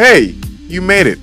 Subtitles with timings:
[0.00, 0.36] Hey,
[0.68, 1.18] you made it.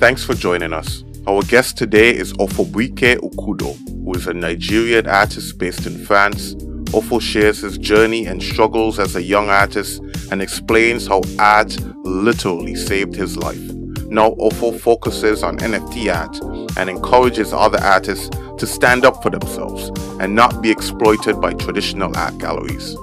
[0.00, 1.04] Thanks for joining us.
[1.26, 6.54] Our guest today is Ofobuike Okudo, who is a Nigerian artist based in France.
[6.94, 10.00] Ofo shares his journey and struggles as a young artist
[10.32, 13.60] and explains how art literally saved his life.
[14.06, 19.90] Now, Ofo focuses on NFT art and encourages other artists to stand up for themselves
[20.18, 22.96] and not be exploited by traditional art galleries.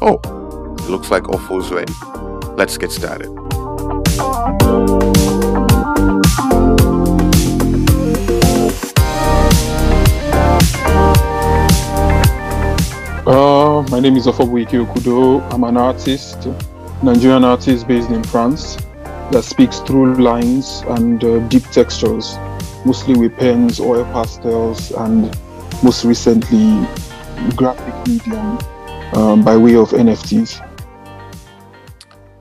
[0.00, 0.20] Oh,
[0.88, 1.92] looks like Ofo's ready.
[2.54, 3.39] Let's get started.
[13.26, 15.40] Uh, my name is Ofobuike Okudo.
[15.52, 16.48] I'm an artist,
[17.02, 18.76] Nigerian artist based in France
[19.30, 22.36] that speaks through lines and uh, deep textures,
[22.84, 25.34] mostly with pens, oil pastels, and
[25.82, 26.86] most recently
[27.56, 28.58] graphic medium
[29.14, 30.60] um, by way of NFTs.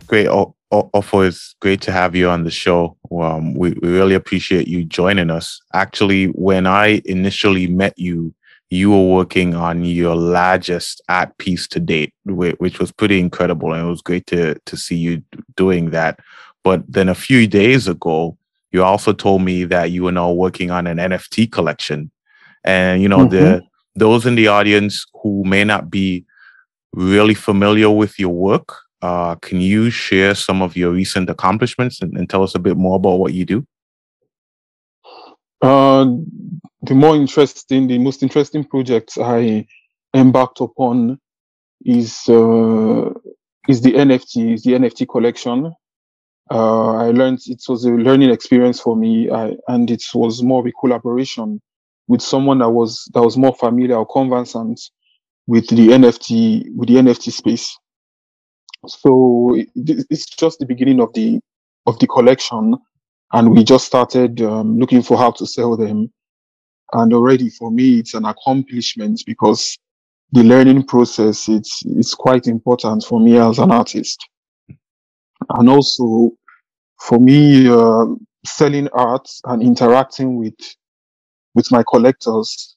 [0.07, 0.27] Great.
[0.27, 2.95] O- o- Ofo, it's great to have you on the show.
[3.11, 5.59] Um, we, we really appreciate you joining us.
[5.73, 8.33] Actually, when I initially met you,
[8.69, 13.73] you were working on your largest art piece to date, which was pretty incredible.
[13.73, 15.23] And it was great to, to see you
[15.55, 16.19] doing that.
[16.63, 18.37] But then a few days ago,
[18.71, 22.11] you also told me that you were now working on an NFT collection.
[22.63, 23.29] And, you know, mm-hmm.
[23.29, 23.63] the
[23.95, 26.25] those in the audience who may not be
[26.93, 32.17] really familiar with your work, uh, can you share some of your recent accomplishments and,
[32.17, 33.65] and, tell us a bit more about what you do?
[35.61, 36.05] Uh,
[36.81, 39.65] the more interesting, the most interesting projects I
[40.13, 41.19] embarked upon
[41.85, 43.09] is uh,
[43.67, 45.73] is the NFT, is the NFT collection.
[46.51, 50.61] Uh, I learned it was a learning experience for me, I, and it was more
[50.61, 51.61] of a collaboration
[52.07, 54.81] with someone that was that was more familiar or conversant
[55.47, 57.77] with the NFT with the NFT space.
[58.87, 59.69] So it,
[60.09, 61.39] it's just the beginning of the
[61.85, 62.77] of the collection,
[63.33, 66.11] and we just started um, looking for how to sell them.
[66.93, 69.77] And already for me, it's an accomplishment because
[70.31, 74.17] the learning process it's it's quite important for me as an artist,
[75.49, 76.31] and also
[77.01, 78.05] for me uh,
[78.45, 80.57] selling art and interacting with
[81.53, 82.75] with my collectors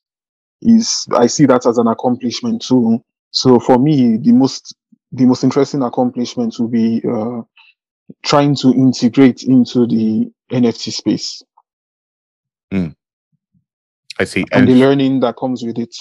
[0.62, 3.02] is I see that as an accomplishment too.
[3.30, 4.74] So for me, the most
[5.12, 7.42] the most interesting accomplishment will be uh,
[8.24, 11.42] trying to integrate into the NFT space.
[12.72, 12.94] Mm.
[14.18, 14.44] I see.
[14.52, 15.94] And, and, the learning that comes with it.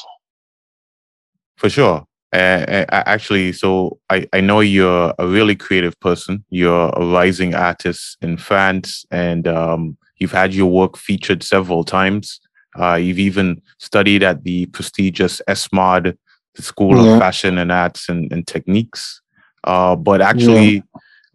[1.57, 2.05] For sure.
[2.33, 6.45] Uh, actually, so I, I know you're a really creative person.
[6.49, 12.39] You're a rising artist in France, and um, you've had your work featured several times.
[12.79, 16.17] Uh, you've even studied at the prestigious ESMOD, the
[16.57, 17.13] School yeah.
[17.13, 19.21] of Fashion and Arts and, and Techniques.
[19.63, 20.83] Uh, but actually,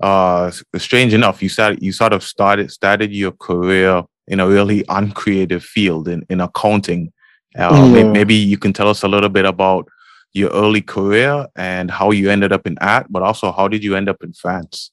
[0.03, 0.07] yeah.
[0.07, 4.85] uh, strange enough, you started you sort of started started your career in a really
[4.89, 7.13] uncreative field in, in accounting.
[7.57, 8.03] Uh, yeah.
[8.05, 9.89] Maybe you can tell us a little bit about
[10.33, 13.97] your early career and how you ended up in art, but also how did you
[13.97, 14.91] end up in France?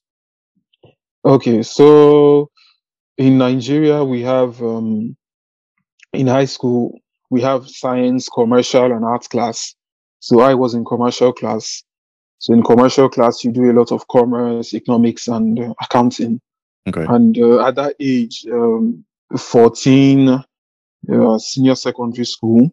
[1.26, 2.50] Okay, so
[3.18, 5.18] in Nigeria, we have um,
[6.14, 9.76] in high school, we have science, commercial, and arts class.
[10.24, 11.84] So I was in commercial class.
[12.40, 16.40] So in commercial class, you do a lot of commerce, economics, and uh, accounting.
[16.88, 17.04] Okay.
[17.10, 19.04] And uh, at that age, um,
[19.38, 22.72] 14, uh, senior secondary school,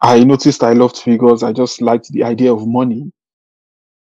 [0.00, 1.42] I noticed I loved figures.
[1.42, 3.10] I just liked the idea of money.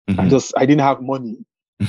[0.07, 0.19] Mm-hmm.
[0.19, 1.37] I just, I didn't have money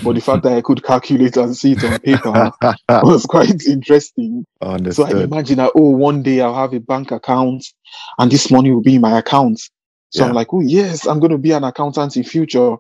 [0.02, 2.50] but the fact that I could calculate and see it on paper
[3.02, 4.44] was quite interesting.
[4.60, 5.10] Understood.
[5.10, 7.64] So I imagine that, oh, one day I'll have a bank account
[8.18, 9.60] and this money will be in my account.
[10.16, 10.30] So yeah.
[10.30, 12.76] I'm like, oh, yes, I'm going to be an accountant in future.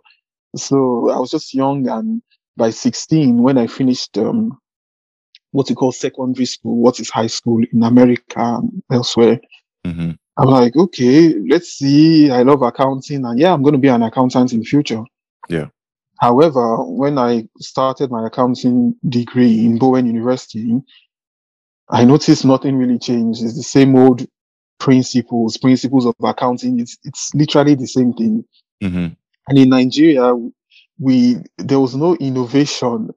[0.56, 1.86] So I was just young.
[1.86, 2.22] And
[2.56, 4.58] by 16, when I finished um,
[5.50, 9.38] what you call secondary school, what is high school in America and elsewhere,
[9.86, 10.12] mm-hmm.
[10.38, 12.30] I'm like, okay, let's see.
[12.30, 13.26] I love accounting.
[13.26, 15.02] And yeah, I'm going to be an accountant in future.
[15.50, 15.66] Yeah.
[16.18, 20.80] However, when I started my accounting degree in Bowen University,
[21.90, 23.44] I noticed nothing really changed.
[23.44, 24.26] It's the same old
[24.78, 26.80] principles, principles of accounting.
[26.80, 28.44] It's it's literally the same thing.
[28.82, 29.06] Mm-hmm.
[29.48, 30.34] And in Nigeria,
[30.98, 33.10] we there was no innovation.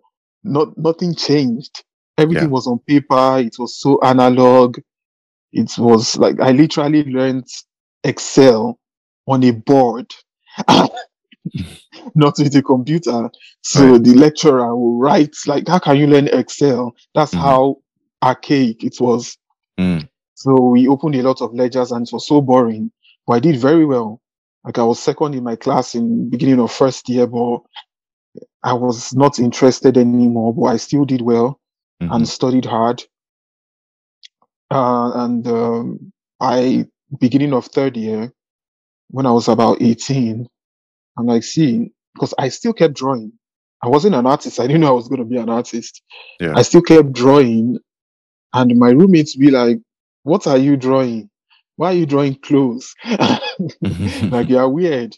[0.44, 1.84] Not nothing changed.
[2.18, 2.50] Everything yeah.
[2.50, 3.40] was on paper.
[3.40, 4.78] It was so analog.
[5.52, 7.48] It was like I literally learned
[8.04, 8.80] Excel
[9.28, 10.14] on a board.
[12.16, 13.30] not with a computer.
[13.62, 14.04] So right.
[14.04, 16.96] the lecturer will write like, how can you learn Excel?
[17.16, 17.40] That's mm.
[17.40, 17.78] how
[18.24, 19.38] archaic it was.
[19.80, 20.09] Mm.
[20.40, 22.92] So we opened a lot of ledgers and it was so boring,
[23.28, 24.22] but I did very well.
[24.64, 27.60] Like I was second in my class in beginning of first year, but
[28.64, 31.60] I was not interested anymore, but I still did well
[32.02, 32.16] Mhm.
[32.16, 33.04] and studied hard.
[34.72, 36.86] Uh, and um, I,
[37.20, 38.32] beginning of third year,
[39.10, 40.48] when I was about 18,
[41.18, 43.34] I'm like, see, because I still kept drawing.
[43.84, 44.58] I wasn't an artist.
[44.62, 46.02] I didn't know I was going to be an artist.
[46.40, 46.54] Yeah.
[46.56, 47.80] I still kept drawing.
[48.54, 49.80] And my roommates be like,
[50.24, 51.30] what are you drawing?
[51.76, 52.94] Why are you drawing clothes?
[53.06, 55.16] like, you're weird.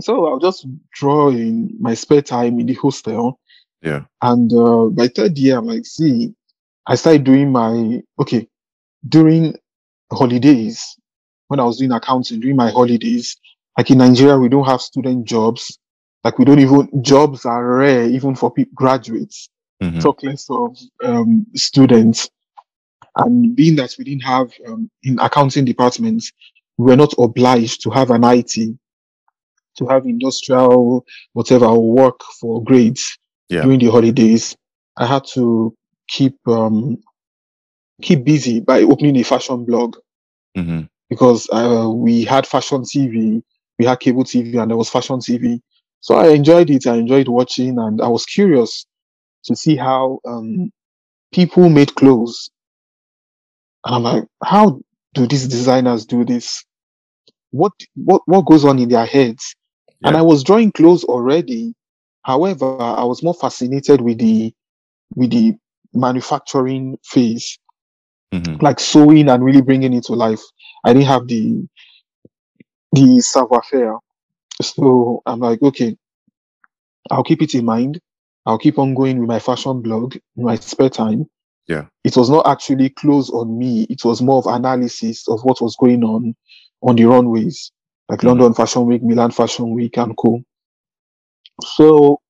[0.00, 3.40] So I'll just draw in my spare time in the hostel.
[3.82, 4.04] Yeah.
[4.22, 6.34] And uh, by third year, I'm like, see,
[6.86, 8.46] I started doing my, okay,
[9.08, 9.56] during
[10.12, 10.96] holidays,
[11.48, 13.36] when I was doing accounting, during my holidays,
[13.76, 15.78] like in Nigeria, we don't have student jobs.
[16.22, 19.48] Like we don't even, jobs are rare even for people, graduates,
[19.82, 20.00] Mhm.
[20.02, 22.28] talk less of um, students.
[23.16, 26.32] And being that we didn't have, um, in accounting departments,
[26.78, 28.76] we were not obliged to have an IT,
[29.76, 33.18] to have industrial, whatever, or work for grades
[33.48, 33.62] Yeah.
[33.62, 34.56] during the holidays.
[34.96, 35.74] I had to
[36.08, 36.98] keep um,
[38.02, 39.96] keep busy by opening a fashion blog
[40.56, 40.88] Mhm.
[41.08, 43.42] because uh, we had fashion TV,
[43.78, 45.60] we had cable TV, and there was fashion TV.
[46.00, 46.86] So I enjoyed it.
[46.86, 48.86] I enjoyed watching, and I was curious
[49.44, 50.70] to see how um,
[51.32, 52.50] people made clothes.
[53.84, 54.80] And I'm like, how
[55.14, 56.64] do these designers do this?
[57.50, 59.54] What what what goes on in their heads?
[60.04, 61.74] And I was drawing clothes already.
[62.22, 64.52] However, I was more fascinated with the
[65.14, 65.54] with the
[65.92, 67.58] manufacturing phase
[68.32, 68.62] Mhm.
[68.62, 70.42] like sewing and really bringing it to life.
[70.84, 71.66] I didn't have the
[72.92, 73.98] the savoir faire.
[74.62, 75.96] So I'm like, okay,
[77.10, 78.00] I'll keep it in mind.
[78.46, 81.28] I'll keep on going with my fashion blog in my spare time.
[81.66, 81.86] Yeah.
[82.04, 83.86] It was not actually close on me.
[83.88, 86.34] It was more of analysis of what was going on
[86.82, 87.72] on the runways,
[88.08, 88.28] like Mhm.
[88.28, 90.42] London Fashion Week, Milan Fashion Week, and co.
[91.62, 92.20] So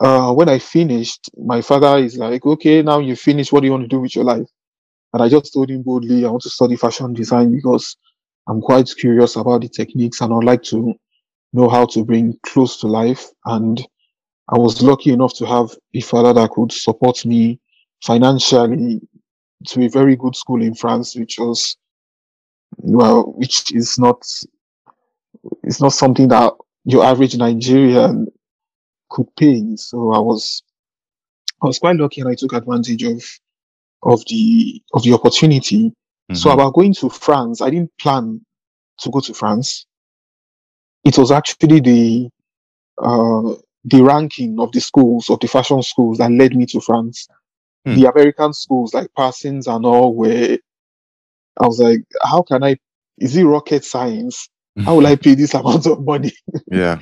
[0.00, 3.52] uh, when I finished, my father is like, okay, now you finished.
[3.52, 4.46] What do you want to do with your life?
[5.12, 7.96] And I just told him boldly, I want to study fashion design because
[8.48, 10.94] I'm quite curious about the techniques and I'd like to
[11.52, 13.26] know how to bring clothes to life.
[13.46, 13.80] And
[14.48, 17.60] I was lucky enough to have a father that could support me
[18.02, 19.00] financially
[19.66, 21.76] to a very good school in France, which was,
[22.76, 24.22] well, which is not,
[25.64, 26.52] it's not something that
[26.84, 28.28] your average Nigerian
[29.10, 29.76] could pay.
[29.76, 30.62] So I was,
[31.62, 33.22] I was quite lucky and I took advantage of,
[34.04, 35.92] of the, of the opportunity.
[36.34, 36.54] So Mhm.
[36.54, 38.44] about going to France, I didn't plan
[39.00, 39.86] to go to France.
[41.04, 42.28] It was actually the
[42.98, 43.54] uh,
[43.84, 47.28] the ranking of the schools of the fashion schools that led me to France.
[47.86, 47.94] Hmm.
[47.94, 50.58] The American schools like Parsons and all were.
[51.60, 52.76] I was like, how can I?
[53.18, 54.48] Is it rocket science?
[54.84, 56.32] How will I pay this amount of money?
[56.70, 56.98] Yeah.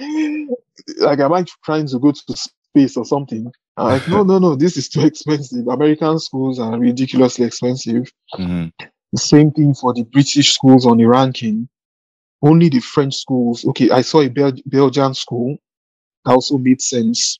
[0.98, 3.50] like, am I trying to go to space or something?
[3.76, 5.66] I'm like, no, no, no, this is too expensive.
[5.68, 8.10] American schools are ridiculously expensive.
[8.38, 8.72] Mhm.
[9.12, 11.68] The same thing for the British schools on the ranking.
[12.42, 13.64] Only the French schools.
[13.66, 15.56] Okay, I saw a Bel- Belgian school
[16.24, 17.38] that also made sense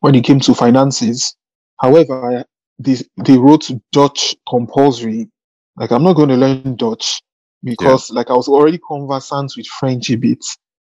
[0.00, 1.34] when it came to finances.
[1.82, 2.44] However,
[2.78, 5.28] they wrote Dutch compulsory.
[5.76, 7.20] Like, I'm not going to learn Dutch
[7.64, 10.38] because, like, I was already conversant with French a bit.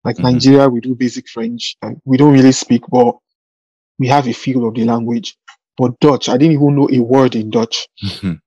[0.04, 0.22] Like, Mhm.
[0.32, 1.76] Nigeria, we do basic French.
[1.82, 3.16] Like, we don't really speak, but
[3.98, 5.36] we have a feel of the language.
[5.76, 7.86] But Dutch, I didn't even know a word in Dutch.
[8.02, 8.40] Mhm.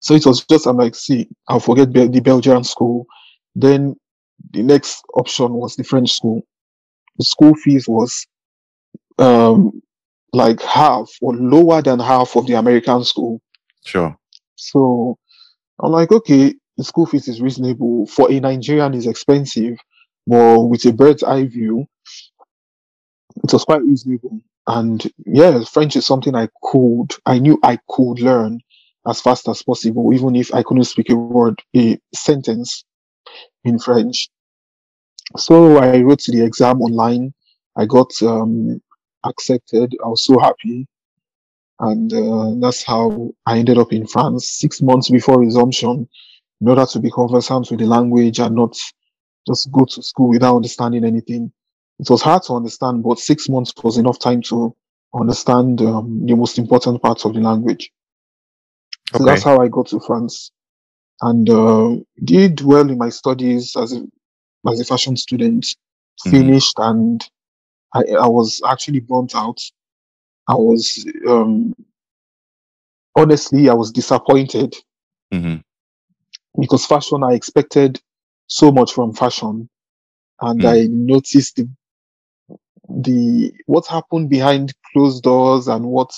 [0.00, 3.06] So it was just, I'm like, see, I'll forget Bel- the Belgian school.
[3.54, 3.96] Then
[4.52, 6.42] the next option was the French school.
[7.18, 8.26] The school fees was
[9.18, 9.80] um,
[10.32, 13.40] like half or lower than half of the American school.
[13.84, 14.16] Sure.
[14.56, 15.18] So
[15.80, 18.06] I'm like, okay, the school fees is reasonable.
[18.06, 19.78] For a Nigerian, is expensive,
[20.26, 21.86] but with a bird's eye view,
[23.42, 24.40] it was quite reasonable.
[24.66, 28.60] And yeah, French is something I could, I knew I could learn
[29.06, 32.84] as fast as possible, even if I couldn't speak a word, a sentence
[33.64, 34.28] in French.
[35.36, 37.32] So I wrote the exam online.
[37.76, 38.80] I got um,
[39.24, 39.94] accepted.
[40.04, 40.86] I was so happy.
[41.80, 46.08] And uh, that's how I ended up in France six months before resumption
[46.60, 48.76] in order to be conversant with the language and not
[49.46, 51.52] just go to school without understanding anything.
[51.98, 54.74] It was hard to understand, but six months was enough time to
[55.14, 57.90] understand um, the most important parts of the language.
[59.12, 59.26] So Okay.
[59.26, 60.52] that's how I got to France
[61.22, 64.02] and uh, did well in my studies as a,
[64.68, 65.66] as a fashion student.
[66.26, 66.30] Mhm.
[66.30, 67.22] Finished and
[67.96, 69.58] I, I was actually burnt out.
[70.48, 71.74] I was um,
[73.16, 74.74] honestly I was disappointed
[75.32, 75.62] Mhm.
[76.58, 78.00] because fashion I expected
[78.48, 79.68] so much from fashion,
[80.40, 80.66] and Mm.
[80.66, 81.68] I noticed the
[82.88, 86.12] the what happened behind closed doors and what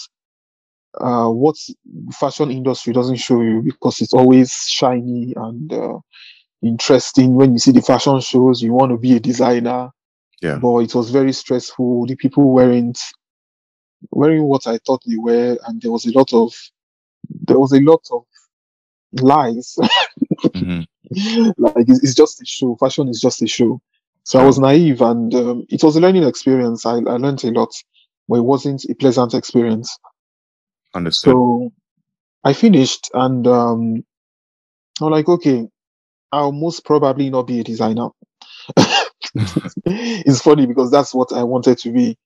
[1.01, 1.57] uh, what
[2.13, 5.99] fashion industry doesn't show you because it's always shiny and uh,
[6.63, 7.35] interesting.
[7.35, 9.91] When you see the fashion shows, you want to be a designer.
[10.41, 10.59] Yeah.
[10.59, 12.07] But it was very stressful.
[12.07, 12.99] The people weren't
[14.11, 16.55] wearing what I thought they were, and there was a lot of
[17.47, 18.25] there was a lot of
[19.21, 19.77] lies.
[20.55, 20.83] hmm
[21.57, 22.77] like it's, it's just a show.
[22.77, 23.81] Fashion is just a show.
[24.25, 26.85] So I was naive, and um, it was a learning experience.
[26.85, 27.73] I, I learned a lot,
[28.29, 29.97] but it wasn't a pleasant experience.
[30.95, 31.33] Understood.
[31.33, 31.73] So
[32.45, 34.05] I finished, and um,
[35.01, 35.67] I'm like, okay,
[36.31, 38.09] I'll most probably not be a designer.
[39.87, 42.17] it's funny because that's what I wanted to be.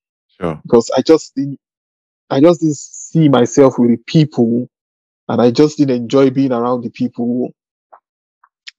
[0.40, 0.64] sure.
[0.64, 1.58] Because I just didn't,
[2.30, 4.68] I just didn't see myself with the people,
[5.28, 7.52] and I just didn't enjoy being around the people.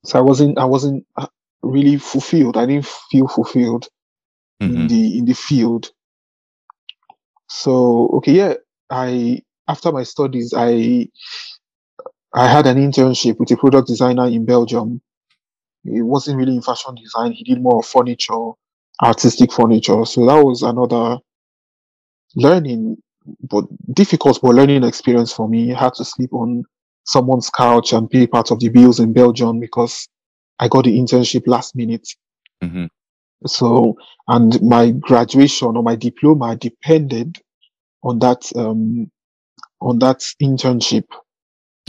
[0.06, 1.28] So I wasn't, I wasn't uh,
[1.64, 2.58] really fulfilled.
[2.58, 3.88] I didn't feel fulfilled
[4.68, 4.88] in Mhm.
[4.88, 5.92] the in the field.
[7.50, 8.54] So okay, yeah,
[8.90, 11.10] I after my studies, I
[12.34, 15.02] I had an internship with a product designer in Belgium.
[15.86, 17.34] It wasn't really in fashion design.
[17.34, 18.52] He did more furniture,
[19.02, 20.06] artistic furniture.
[20.06, 21.18] So that was another
[22.36, 22.98] learning,
[23.50, 25.74] but difficult, but learning experience for me.
[25.74, 26.64] I had to sleep on
[27.06, 30.08] someone's couch and pay part of the bills in Belgium because
[30.60, 32.08] I got the internship last minute.
[32.64, 32.90] Mhm.
[33.46, 33.98] So,
[34.28, 37.40] and my graduation or my diploma depended
[38.04, 39.12] on that, um,
[39.82, 41.06] on that internship.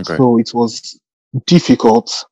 [0.01, 0.17] Okay.
[0.17, 0.99] So it was
[1.47, 2.25] difficult.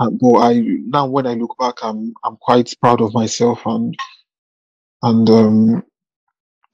[0.00, 0.54] But I
[0.86, 3.94] now when I look back, I'm I'm quite proud of myself and
[5.02, 5.84] and um,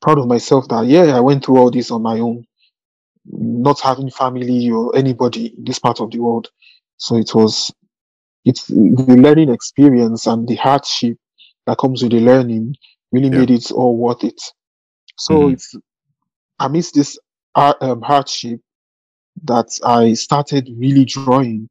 [0.03, 2.47] proud of myself that yeah, I went through all this on my own,
[3.27, 6.49] not having family or anybody in this part of the world.
[6.99, 7.73] So it was
[8.45, 11.19] it's the learning experience and the hardship
[11.67, 12.77] that comes with the learning
[13.13, 13.39] really Yeah.
[13.41, 14.41] made it all worth it.
[15.19, 15.53] So Mhm.
[15.53, 15.75] it's
[16.61, 17.19] amidst this
[17.55, 18.61] uh, um, hardship
[19.45, 21.69] that I started really drawing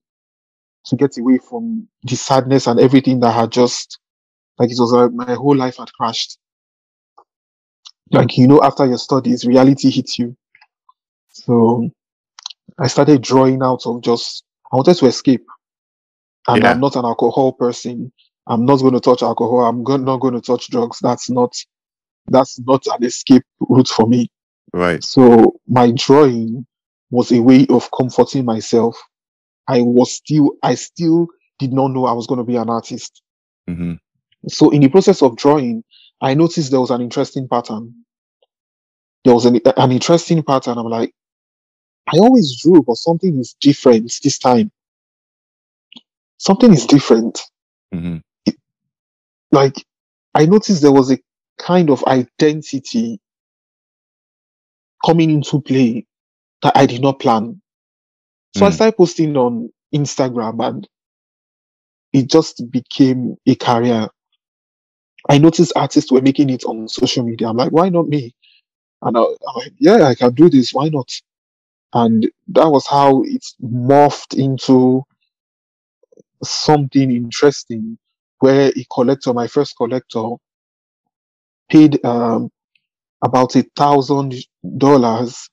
[0.88, 4.00] to get away from the sadness and everything that had just
[4.60, 6.38] like it was like my whole life had crashed.
[8.12, 10.36] Like you know, after your studies, reality hits you.
[11.30, 11.90] So
[12.78, 15.46] I started drawing out of just I wanted to escape.
[16.48, 16.72] And Yeah.
[16.72, 18.12] I'm not an alcohol person.
[18.48, 19.62] I'm not going to touch alcohol.
[19.66, 21.00] I'm go- not going to touch drugs.
[21.02, 21.56] That's not
[22.28, 24.30] that's not an escape route for me.
[24.74, 25.04] Right.
[25.04, 26.66] So my drawing
[27.12, 28.98] was a way of comforting myself.
[29.68, 31.28] I was still, I still
[31.60, 33.22] did not know I was going to be an artist.
[33.68, 33.94] hmm
[34.48, 35.84] So in the process of drawing,
[36.22, 37.94] I noticed there was an interesting pattern.
[39.24, 40.78] There was an, an interesting pattern.
[40.78, 41.14] I'm like,
[42.14, 44.72] I always drew, but something is different this time.
[46.38, 47.42] Something is different.
[47.94, 48.18] hmm
[49.52, 49.86] Like
[50.34, 51.20] I noticed there was a
[51.58, 53.20] kind of identity
[55.06, 56.06] coming into play
[56.64, 57.62] that I did not plan.
[58.56, 58.76] So I Mm.
[58.76, 60.90] started posting on Instagram and
[62.14, 64.10] it just became a career.
[65.30, 67.50] I noticed artists were making it on social media.
[67.50, 68.34] I'm like, why not me?
[69.04, 70.74] And I, I'm like, yeah, I can do this.
[70.74, 71.10] Why not?
[71.94, 75.04] And that was how it morphed into
[76.44, 77.98] something interesting
[78.40, 80.24] where a collector, my first collector,
[81.70, 82.50] paid um,
[83.24, 84.36] about a thousand
[84.78, 85.50] dollars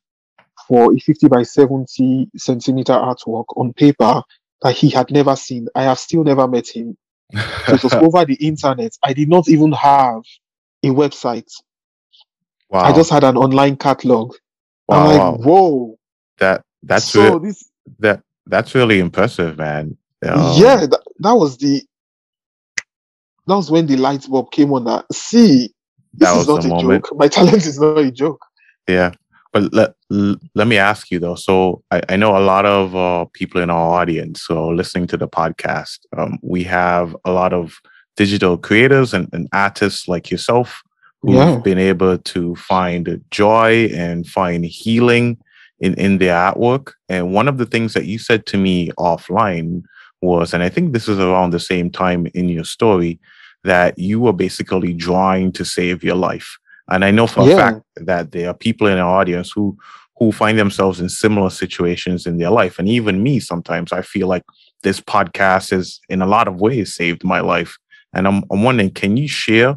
[0.69, 4.23] for a 50 by 70 centimeter artwork on paper
[4.63, 5.69] that he had never seen.
[5.75, 6.97] I have still never met him.
[7.67, 8.93] So it was over the internet.
[9.03, 10.23] I did not even have
[10.83, 11.51] a website.
[12.69, 12.81] wow.
[12.83, 14.35] I just had an online catalog.
[14.89, 14.97] wow.
[14.97, 15.99] I'm like, whoa.
[16.39, 19.97] That that's so re- this, that that's really impressive, man.
[20.25, 21.83] Um, yeah, that, that was the,
[23.47, 24.85] that was when the light bulb came on.
[24.85, 25.73] That see,
[26.15, 27.05] this That is not a moment.
[27.05, 27.17] joke.
[27.17, 28.45] My talent is not a joke.
[28.89, 29.13] Yeah.
[29.53, 29.95] But let,
[30.55, 31.35] let me ask you though.
[31.35, 35.17] So I, I know a lot of uh, people in our audience, so listening to
[35.17, 37.75] the podcast, um, we have a lot of
[38.17, 40.83] digital creators and, and artists like yourself
[41.21, 41.59] who've Yeah.
[41.59, 45.37] been able to find joy and find healing
[45.81, 46.93] in, in their artwork.
[47.09, 49.83] And one of the things that you said to me offline
[50.23, 53.21] was, and I think this is around the same time in your story,
[53.65, 56.59] that you were basically drawing to save your life.
[56.91, 59.77] And I know for a fact that there are people in our audience who
[60.19, 62.79] who find themselves in similar situations in their life.
[62.79, 64.45] And even me, sometimes I feel like
[64.83, 67.77] this podcast has, in a lot of ways, saved my life.
[68.15, 69.77] And I'm, I'm wondering, can you share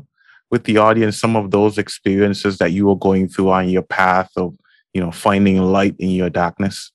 [0.51, 4.29] with the audience some of those experiences that you were going through on your path
[4.35, 4.55] of,
[4.93, 6.91] you know, finding light in your darkness?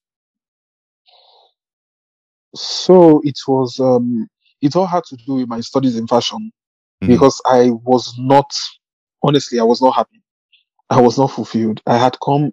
[2.55, 4.29] So it was, um,
[4.61, 6.53] it all had to do with my studies in fashion
[7.03, 7.09] Mhm.
[7.09, 8.51] because I was not
[9.23, 10.23] honestly, I was not happy.
[10.89, 11.81] I was not fulfilled.
[11.87, 12.53] I had come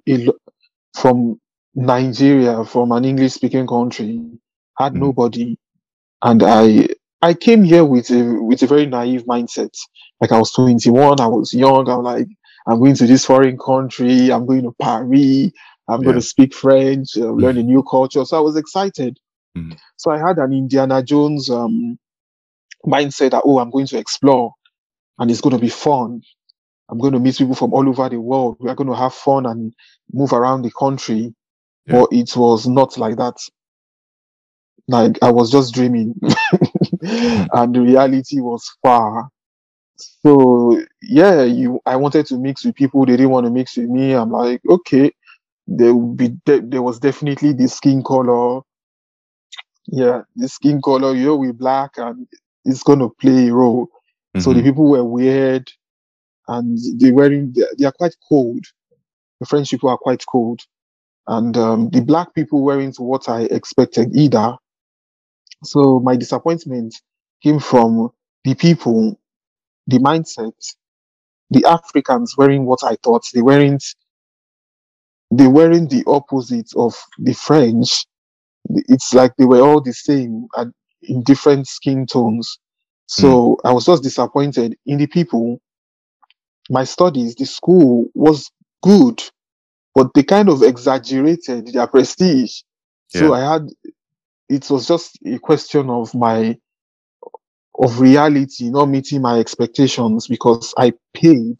[0.95, 1.39] from
[1.75, 4.21] Nigeria, from an English speaking country,
[4.77, 4.99] had mm.
[4.99, 5.57] nobody.
[6.21, 6.87] And I,
[7.21, 9.75] I came here with a, with a very naive mindset.
[10.21, 11.89] Like I was 21, I was young.
[11.89, 12.27] I'm like,
[12.67, 14.31] I'm going to this foreign country.
[14.31, 15.51] I'm going to Paris.
[15.87, 16.05] I'm yeah.
[16.05, 18.25] going to speak French, uh, learn a new culture.
[18.25, 19.17] So I was excited.
[19.57, 19.77] Mm.
[19.95, 21.97] So I had an Indiana Jones um,
[22.85, 24.51] mindset that, oh, I'm going to explore
[25.19, 26.21] and it's going to be fun.
[26.89, 28.57] I'm going to meet people from all over the world.
[28.59, 29.73] We are going to have fun and
[30.13, 31.33] move around the country.
[31.85, 32.01] Yeah.
[32.01, 33.37] But it was not like that.
[34.87, 36.15] Like I was just dreaming
[37.01, 39.29] and the reality was far.
[39.97, 43.05] So yeah, you, I wanted to mix with people.
[43.05, 44.13] They didn't want to mix with me.
[44.13, 45.11] I'm like, okay,
[45.67, 48.61] there would be, de- there was definitely the skin color.
[49.87, 52.27] Yeah, the skin color, you know, we black and
[52.63, 53.87] it's going to play a role.
[53.87, 54.39] Mm-hmm.
[54.39, 54.69] So the mm-hmm.
[54.69, 55.69] people were weird
[56.47, 58.65] and they wearing, they, they are quite cold.
[59.39, 60.61] The French people are quite cold.
[61.27, 64.55] And um, the black people weren't what I expected either.
[65.63, 66.95] So my disappointment
[67.43, 68.09] came from
[68.43, 69.19] the people,
[69.87, 70.53] the mindset,
[71.49, 73.83] the Africans wearing what I thought they weren't.
[75.31, 78.05] They weren't the opposite of the French.
[78.69, 82.59] It's like they were all the same and in different skin tones.
[83.07, 83.69] So mm.
[83.69, 85.59] I was just disappointed in the people.
[86.69, 88.51] My studies, the school was
[88.83, 89.23] good,
[89.95, 92.61] but they kind of exaggerated their prestige.
[93.13, 93.21] Yeah.
[93.21, 93.69] So I had
[94.49, 96.57] it was just a question of my
[97.79, 101.57] of reality not meeting my expectations because I paid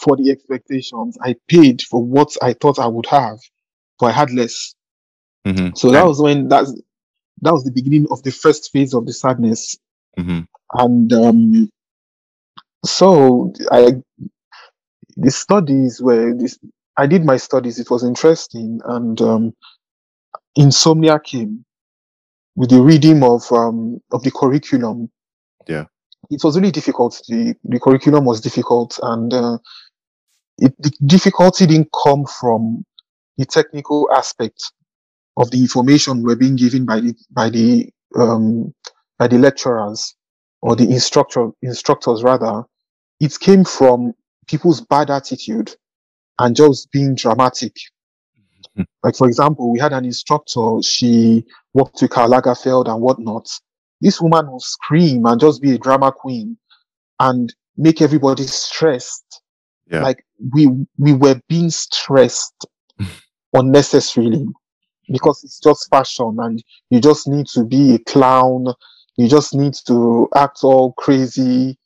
[0.00, 1.16] for the expectations.
[1.20, 3.38] I paid for what I thought I would have,
[3.98, 4.74] but I had less.
[5.46, 5.74] Mm-hmm.
[5.74, 6.72] So that was when that's
[7.40, 9.76] that was the beginning of the first phase of the sadness.
[10.18, 10.40] Mm-hmm.
[10.74, 11.70] And um,
[12.84, 13.94] so I
[15.16, 16.58] the studies were this
[16.96, 19.54] I did my studies, it was interesting, and um,
[20.56, 21.64] insomnia came
[22.54, 25.10] with the reading of um, of the curriculum.
[25.66, 25.86] Yeah,
[26.30, 27.20] it was really difficult.
[27.28, 29.58] the The curriculum was difficult, and uh,
[30.58, 32.84] it, the difficulty didn't come from
[33.38, 34.62] the technical aspect
[35.38, 38.74] of the information we're being given by the by the um,
[39.18, 40.14] by the lecturers
[40.60, 42.64] or the instructor instructors rather.
[43.22, 44.14] It came from
[44.48, 45.76] people's bad attitude
[46.40, 47.72] and just being dramatic.
[48.76, 48.82] Mm-hmm.
[49.04, 53.48] Like, for example, we had an instructor, she worked with Karl Lagerfeld and whatnot.
[54.00, 56.56] This woman will scream and just be a drama queen
[57.20, 59.40] and make everybody stressed.
[59.88, 60.02] Yeah.
[60.02, 62.66] Like we we were being stressed
[63.52, 64.48] unnecessarily
[65.12, 68.66] because it's just fashion and you just need to be a clown.
[69.16, 71.78] You just need to act all crazy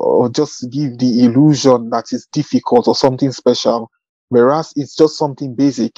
[0.00, 3.90] or just give the illusion that it's difficult or something special,
[4.30, 5.94] whereas it's just something basic.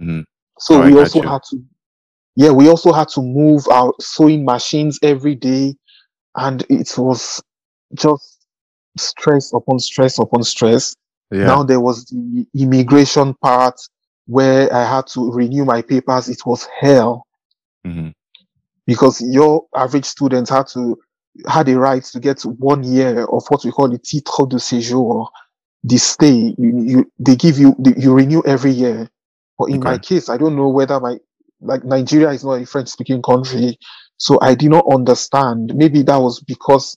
[0.00, 0.20] Mm-hmm.
[0.58, 1.28] So oh, we also you.
[1.28, 1.64] had to,
[2.36, 5.74] yeah, we also had to move our sewing machines every day,
[6.36, 7.42] and it was
[7.94, 8.46] just
[8.98, 10.94] stress upon stress upon stress.
[11.30, 11.46] Yeah.
[11.46, 13.80] Now there was the immigration part
[14.26, 16.28] where I had to renew my papers.
[16.28, 17.26] It was hell.
[17.86, 18.10] Mm-hmm.
[18.86, 20.98] Because your average student had to
[21.46, 25.28] had a right to get one year of what we call the titre de séjour,
[25.84, 26.54] the stay.
[26.58, 29.08] You, you they give you you renew every year.
[29.58, 29.90] But in okay.
[29.92, 31.18] my case, I don't know whether my
[31.60, 33.78] like Nigeria is not a French speaking country,
[34.16, 35.74] so I did not understand.
[35.74, 36.96] Maybe that was because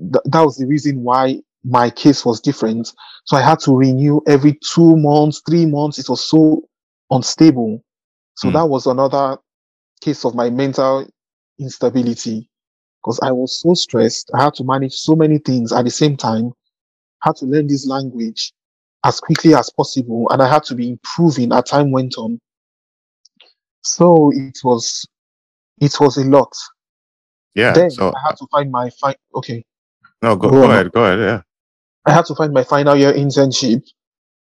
[0.00, 2.92] th- that was the reason why my case was different.
[3.26, 5.98] So I had to renew every two months, three months.
[5.98, 6.62] It was so
[7.10, 7.84] unstable.
[8.34, 8.54] So mm.
[8.54, 9.36] that was another
[10.00, 11.06] case of my mental
[11.58, 12.49] instability
[13.02, 14.30] because I was so stressed.
[14.34, 16.52] I had to manage so many things at the same time.
[17.22, 18.52] had to learn this language
[19.04, 22.40] as quickly as possible, and I had to be improving as time went on.
[23.82, 25.06] So it was,
[25.80, 26.54] it was a lot.
[27.54, 27.72] Yeah.
[27.72, 29.64] Then so I had to find my fi- okay.
[30.22, 30.92] No, go, go, go ahead.
[30.92, 31.18] Go ahead.
[31.18, 31.42] Yeah.
[32.06, 33.82] I had to find my final year internship.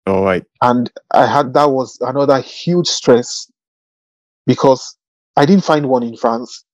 [0.05, 0.43] All right.
[0.61, 3.49] And I had that was another huge stress
[4.45, 4.97] because
[5.35, 6.65] I didn't find one in France.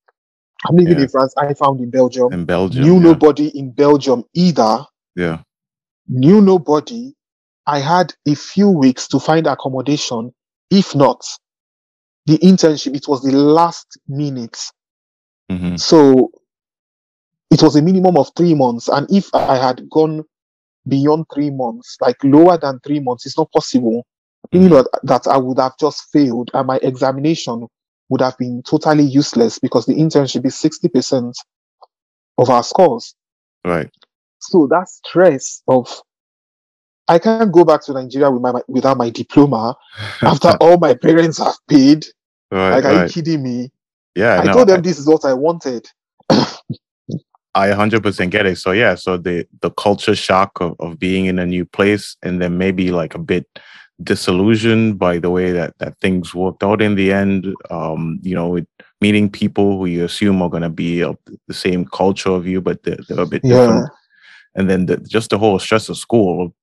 [0.64, 1.04] I'm living yeah.
[1.04, 1.34] in France.
[1.38, 2.32] I found in Belgium.
[2.32, 2.84] In Belgium.
[2.84, 3.12] Knew yeah.
[3.12, 4.86] nobody in Belgium either.
[5.16, 5.40] Yeah.
[6.08, 7.14] Knew nobody.
[7.68, 10.34] I had a few weeks to find accommodation.
[10.70, 11.24] If not,
[12.26, 14.58] the internship, it was the last minute.
[15.52, 15.76] Mm-hmm.
[15.76, 16.32] So
[17.52, 18.88] it was a minimum of three months.
[18.88, 20.24] And if I had gone
[20.88, 24.06] beyond three months, like lower than three months, it's not possible.
[24.52, 24.64] Mm-hmm.
[24.64, 27.68] You know, that I would have just failed and my examination
[28.10, 31.34] would have been totally useless because the internship is 60%
[32.38, 33.16] of our scores.
[33.66, 33.90] Right.
[34.40, 35.90] So that stress of
[37.08, 39.76] I can't go back to Nigeria with my without my diploma
[40.22, 42.06] after all my parents have paid.
[42.52, 43.08] Right, like, are right.
[43.08, 43.72] you kidding me?
[44.16, 45.88] Yeah, I no, told them I, this is what I wanted.
[47.56, 48.58] I 100% get it.
[48.58, 52.42] So yeah, so the the culture shock of, of being in a new place and
[52.42, 53.48] then maybe like a bit
[54.04, 57.54] disillusioned by the way that that things worked out in the end.
[57.70, 58.60] Um, you know,
[59.02, 62.62] meeting people who you assume are going to be of the same culture of you,
[62.62, 63.58] but they're, they're a bit yeah.
[63.58, 63.90] different
[64.56, 66.54] and then the, just the whole stress of school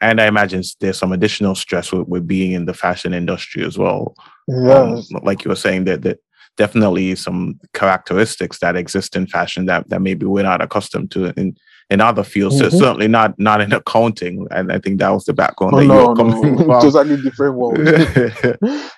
[0.00, 3.78] and i imagine there's some additional stress with, with being in the fashion industry as
[3.78, 4.14] well
[4.48, 6.18] yeah um, like you were saying that that
[6.56, 11.56] definitely some characteristics that exist in fashion that that maybe we're not accustomed to in
[11.90, 12.70] in other fields mm-hmm.
[12.70, 15.86] so certainly not not in accounting and i think that was the background oh, that
[15.86, 16.58] no, you were coming no.
[16.58, 17.78] from totally different world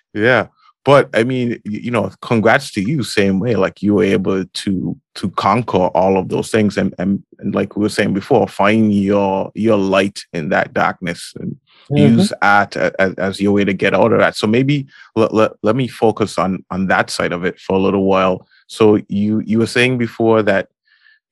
[0.14, 0.46] yeah
[0.84, 3.54] but I mean, you know, congrats to you, same way.
[3.54, 7.76] Like you were able to to conquer all of those things, and and, and like
[7.76, 11.52] we were saying before, find your your light in that darkness, and
[11.90, 12.18] mm-hmm.
[12.18, 14.36] use art as, as, your way to get out of that.
[14.36, 17.80] So maybe let, let, let me focus on on that side of it for a
[17.80, 18.48] little while.
[18.66, 20.70] So you you were saying before that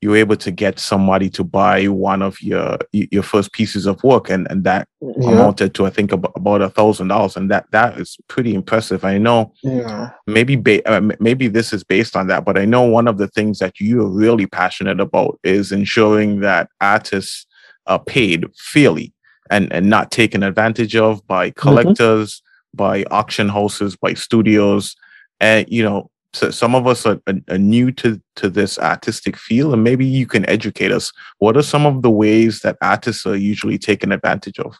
[0.00, 4.02] you were able to get somebody to buy one of your your first pieces of
[4.04, 5.30] work and and that yeah.
[5.30, 9.04] amounted to i think about, about a thousand dollars and that that is pretty impressive
[9.04, 12.82] i know yeah maybe ba- uh, maybe this is based on that but i know
[12.82, 17.46] one of the things that you're really passionate about is ensuring that artists
[17.87, 19.12] are paid fairly
[19.50, 21.61] and and not taken advantage of by mm-hmm.
[21.61, 22.76] collectors mm-hmm.
[22.76, 24.94] by auction houses by studios
[25.40, 29.36] and you know so some of us are, are, are, new to to this artistic
[29.36, 31.12] field and maybe you can educate us.
[31.38, 34.76] What are some of the ways that artists are usually taken advantage of?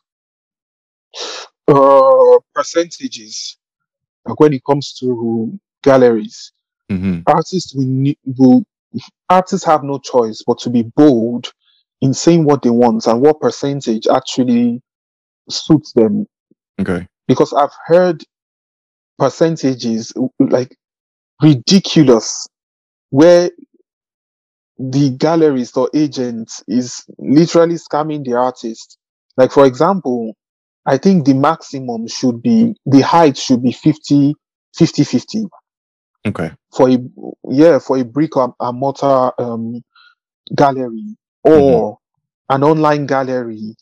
[1.67, 3.57] Uh, percentages.
[4.27, 6.53] Like when it comes to galleries
[6.91, 7.21] mm-hmm.
[7.27, 8.65] artists will, will
[9.29, 11.53] artists have no choice but to be bold
[12.01, 14.81] in saying what they want and what percentage actually
[15.49, 16.27] suits them.
[16.81, 17.07] Okay.
[17.27, 18.25] Because i've heard
[19.19, 20.78] percentages like
[21.43, 22.47] ridiculous
[23.11, 23.51] where
[24.79, 28.97] the gallerist or agent is literally scamming the artist.
[29.37, 30.35] Like, for example,
[30.87, 34.35] I think the maximum should be, the height should be 50,
[34.77, 35.47] 50, 50.
[36.27, 36.51] Okay.
[36.75, 36.99] For a,
[37.49, 39.83] yeah, for a brick or a mortar um,
[40.55, 42.55] gallery or mm-hmm.
[42.55, 43.75] an online gallery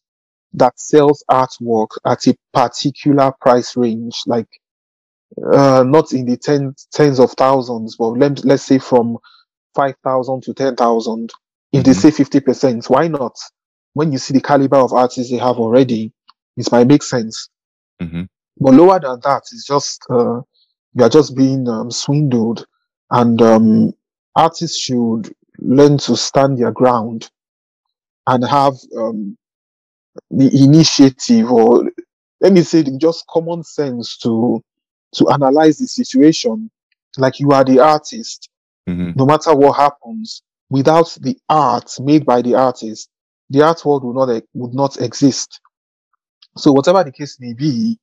[0.55, 4.49] that sells artwork at a particular price range, like
[5.53, 9.19] uh, not in the tens tens of thousands, but let, let's say from
[9.75, 11.33] five thousand to ten thousand.
[11.73, 11.87] If mm-hmm.
[11.87, 13.37] they say fifty percent, why not?
[13.95, 16.12] When you see the caliber of artists they have already,
[16.57, 17.49] it might make sense.
[18.01, 18.23] Mm-hmm.
[18.59, 20.41] But lower than that, it's just uh,
[20.95, 22.67] you are just being um, swindled,
[23.11, 23.93] and um,
[24.35, 27.31] artists should learn to stand their ground
[28.27, 29.37] and have um,
[30.31, 31.91] the initiative, or
[32.41, 34.62] let me say, just common sense to
[35.16, 36.70] to analyze the situation
[37.18, 38.48] like you are the artist.
[38.88, 39.12] Mm-hmm.
[39.16, 43.09] No matter what happens, without the art made by the artist,
[43.50, 45.61] the art world would not would not exist.
[46.57, 47.98] So whatever the case may be,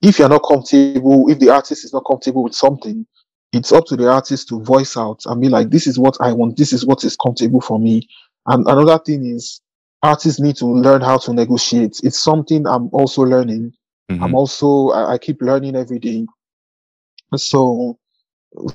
[0.00, 3.06] if you're not comfortable, if the artist is not comfortable with something,
[3.52, 6.32] it's up to the artist to voice out and be like, this is what I
[6.32, 8.08] want, this is what is comfortable for me.
[8.46, 9.60] And another thing is
[10.02, 12.00] artists need to learn how to negotiate.
[12.02, 13.72] It's something I'm also learning.
[14.10, 14.24] Mm-hmm.
[14.24, 16.26] I'm also I, I keep learning every day.
[17.36, 17.98] So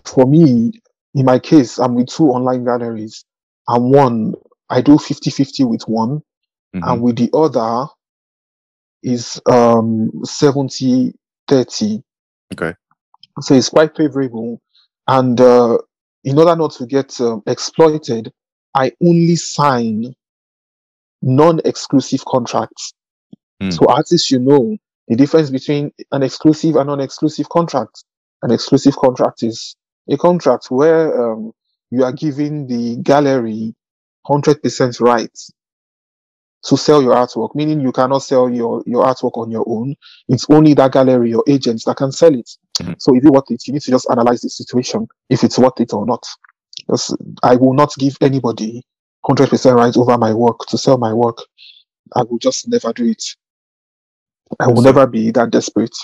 [0.06, 0.72] for me,
[1.13, 3.26] in my case, I'm with two online galleries.
[3.67, 4.34] And one,
[4.70, 6.20] I do 50 50 with one,
[6.76, 6.84] mm-hmm.
[6.84, 7.88] and with the other
[9.04, 11.13] is um 70
[11.48, 12.04] 30.
[12.54, 12.74] Okay.
[13.41, 14.62] So it's quite favorable.
[15.08, 15.78] And uh,
[16.24, 18.32] in order not to get um, exploited,
[18.76, 20.13] I only sign
[21.22, 22.93] non exclusive contracts.
[23.62, 23.74] Mm.
[23.74, 28.04] So artists you know the difference between an exclusive and non exclusive contract
[28.43, 29.76] an exclusive contract is
[30.10, 31.52] a contract where um,
[31.91, 33.76] you are giving the gallery
[34.28, 35.52] 100% rights
[36.65, 39.95] to sell your artwork, meaning you cannot sell your, your artwork on your own.
[40.28, 42.50] It's only that gallery or agents that can sell it.
[42.80, 42.93] Mm-hmm.
[43.00, 45.80] So if you want it, you need to just analyze the situation, if it's worth
[45.80, 46.23] it or not.
[46.86, 48.84] Because I will not give anybody
[49.26, 51.38] 100% rights over my work to sell my work.
[52.15, 53.23] I will just never do it.
[54.60, 55.95] I will never be that desperate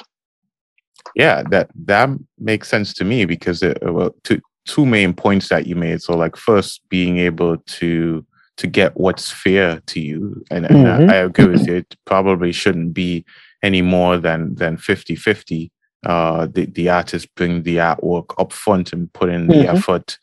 [1.16, 5.50] yeah that that makes sense to me because it, uh, well, two two main points
[5.50, 6.02] that you made.
[6.02, 8.26] So like first being able to
[8.58, 10.44] to get what's fair to you.
[10.52, 11.10] And, and mm-hmm.
[11.10, 11.78] I, I, agree with you.
[11.78, 13.26] It probably shouldn't be
[13.64, 15.72] any more than than 50 50
[16.06, 19.76] uh the, the artist bring the artwork up front and put in the mm-hmm.
[19.78, 20.18] effort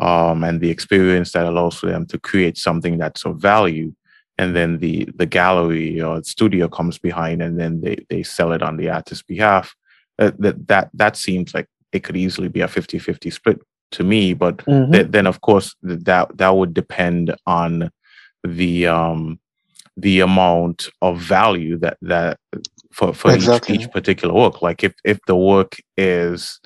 [0.00, 3.92] um and the experience that allows for them to create something that's of value.
[4.38, 8.62] And then the the gallery or studio comes behind and then they they sell it
[8.62, 9.74] on the artist's behalf
[10.18, 13.60] uh, that that that seems like it could easily be a 50-50 split
[13.92, 14.92] to me but Mhm.
[14.92, 17.90] th- then of course th- that that would depend on
[18.44, 19.38] the um
[19.96, 22.38] the amount of value that that
[22.92, 23.76] for for Exactly.
[23.76, 26.60] each, each particular work like if if the work is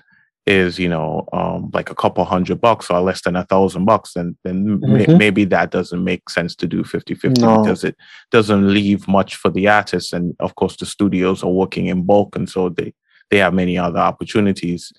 [0.46, 4.14] is you know um like a couple hundred bucks or less than a thousand bucks
[4.14, 5.18] then then may, Mhm.
[5.18, 7.58] maybe that doesn't make sense to do 50 50 No.
[7.62, 7.94] because it
[8.32, 12.34] doesn't leave much for the artists and of course the studios are working in bulk
[12.36, 12.92] and so they
[13.30, 14.92] they have many other opportunities.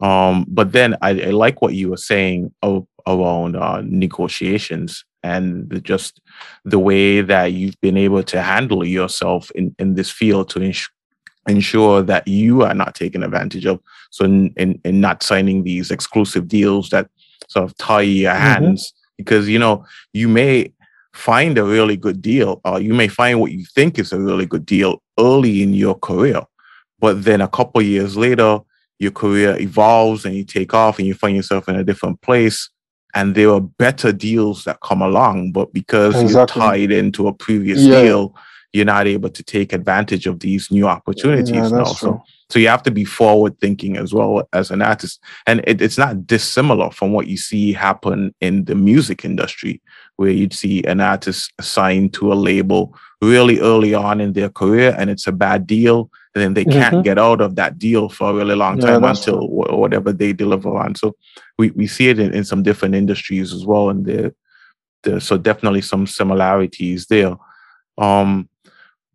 [0.00, 5.68] Um but then i, I like what you were saying a- around uh, negotiations and
[5.70, 6.20] the, just
[6.64, 10.90] the way that you've been able to handle yourself in in this field to ensure
[11.46, 13.78] ensure that you are not taken advantage of
[14.10, 17.06] so in, in, in not signing these exclusive deals that
[17.48, 18.38] sort of tie your Mhm.
[18.48, 18.92] hands.
[19.18, 20.72] Because you know you may
[21.12, 24.46] find a really good deal or you may find what you think is a really
[24.46, 26.40] good deal early in your career
[27.04, 28.58] but then a couple years later
[28.98, 32.70] your career evolves and you take off and you find yourself in a different place
[33.14, 36.60] and there are better deals that come along but because Exactly.
[36.62, 38.00] you're tied into a previous Yeah.
[38.02, 38.34] deal
[38.72, 42.22] you're not able to take advantage of these new opportunities Yeah, now that's so true.
[42.54, 45.20] So you have to be forward thinking as well as an artist.
[45.44, 49.82] And it, it's not dissimilar from what you see happen in the music industry,
[50.18, 54.94] where you'd see an artist assigned to a label really early on in their career
[54.96, 56.12] and it's a bad deal.
[56.36, 57.02] And then they can't Mhm.
[57.02, 60.32] get out of that deal for a really long time that's until wh- whatever they
[60.32, 60.94] deliver on.
[60.94, 61.16] So
[61.58, 63.90] we, we see it in, in some different industries as well.
[63.90, 64.32] And there,
[65.02, 67.34] there, so definitely some similarities there.
[67.98, 68.48] Um,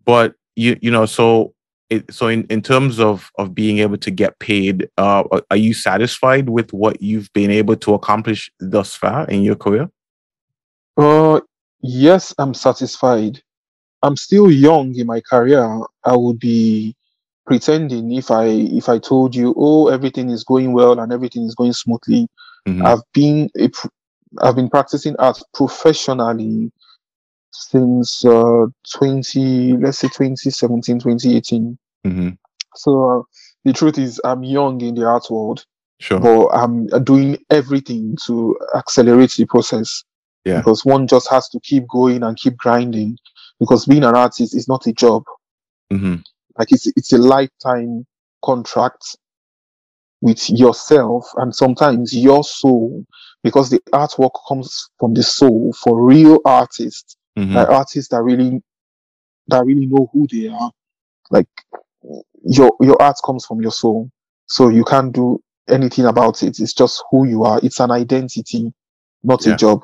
[0.03, 1.53] but you you know so
[1.89, 5.73] it, so in, in terms of of being able to get paid uh are- you
[5.73, 9.89] satisfied with what you've been able to accomplish thus far in your career
[10.97, 11.39] Uh,
[11.81, 13.41] yes, I'm satisfied.
[14.03, 15.63] I'm still young in my career.
[16.03, 16.95] I would be
[17.45, 18.45] pretending if I
[18.79, 22.27] if I told you, oh, everything is going well and everything is going smoothly.
[22.67, 22.85] Mhm.
[22.85, 23.69] I've been a,
[24.41, 26.71] I've been practicing art professionally
[27.51, 32.37] since uh 20 let's say 2017 2018 Mhm.
[32.75, 33.23] so uh,
[33.65, 35.65] the truth is i'm young in the art world
[35.99, 36.19] sure.
[36.19, 40.03] but i'm doing everything to accelerate the process.
[40.45, 40.57] Yeah.
[40.59, 43.17] because one just has to keep going and keep grinding.
[43.59, 45.23] Because being an artist is not a job.
[45.91, 46.23] Mhm.
[46.57, 48.05] like it's it's a lifetime
[48.41, 49.17] contract
[50.21, 53.05] with yourself and sometimes your soul.
[53.43, 57.53] Because the artwork comes from the soul for real artists Mhm.
[57.55, 58.61] like artists that really
[59.47, 60.71] that really know who they are
[61.31, 61.47] like
[62.43, 64.09] your your art comes from your soul
[64.47, 68.73] so you can't do anything about it it's just who you are it's an identity
[69.23, 69.53] not Yeah.
[69.53, 69.81] a job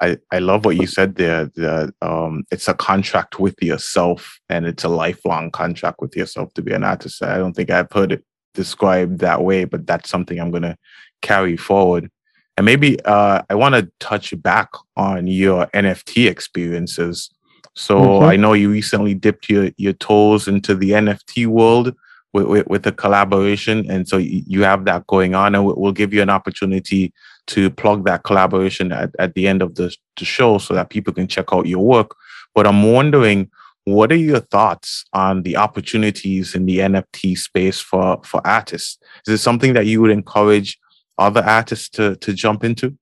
[0.00, 1.46] I, I love what you said there.
[1.56, 6.62] That um, it's a contract with yourself, and it's a lifelong contract with yourself to
[6.62, 7.20] be an artist.
[7.20, 8.24] I don't think I've heard it
[8.54, 10.76] described that way, but that's something I'm gonna
[11.20, 12.10] carry forward.
[12.58, 17.30] And maybe uh, I want to touch back on your NFT experiences.
[17.76, 18.28] So Mhm.
[18.28, 21.94] I know you recently dipped your your toes into the NFT world
[22.32, 25.92] with, with, with a collaboration, and so you, have that going on, and we'll, we'll
[25.92, 27.12] give you an opportunity
[27.46, 31.14] to plug that collaboration at, at the end of the, the show so that people
[31.14, 32.16] can check out your work.
[32.56, 33.50] But I'm wondering,
[33.84, 38.98] what are your thoughts on the opportunities in the NFT space for, for artists?
[39.26, 40.76] Is it something that you would encourage
[41.18, 42.96] other artists to, to jump into?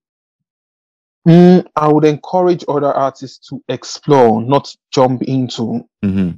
[1.27, 6.31] Mm, i would encourage other artists to explore not jump into hmm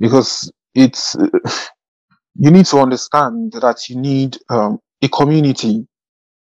[0.00, 1.14] because it's
[2.40, 5.86] you need to understand that you need um, a community.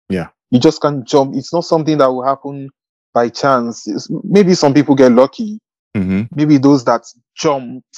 [0.09, 0.29] Yeah.
[0.51, 1.37] You just can't jump.
[1.37, 2.71] It's not something that will happen
[3.12, 3.87] by chance.
[3.87, 5.61] It's, maybe some people get lucky.
[5.95, 7.03] hmm Maybe those that
[7.37, 7.97] jumped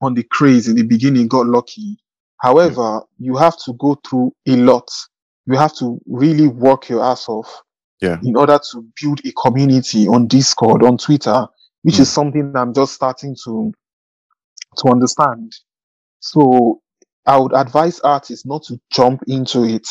[0.00, 1.96] on the craze in the beginning got lucky.
[2.38, 4.88] However, you have to go through a lot.
[5.46, 7.62] You have to really work your ass off
[8.00, 8.18] Yeah.
[8.22, 11.46] in order to build a community on Discord, on Twitter,
[11.82, 12.00] which Mm.
[12.00, 13.72] is something I'm just starting to
[14.78, 15.54] to understand.
[16.18, 16.80] So
[17.26, 19.86] I would advise artists not to jump into it.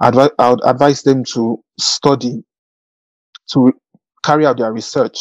[0.00, 2.44] Advi- I would advise them to study,
[3.48, 3.72] to re-
[4.22, 5.18] carry out their research.